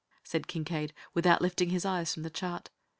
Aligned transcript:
said 0.23 0.47
Kincaide, 0.47 0.93
without 1.13 1.43
lifting 1.43 1.69
his 1.69 1.85
eyes 1.85 2.11
from 2.11 2.23
the 2.23 2.31
chart. 2.31 2.71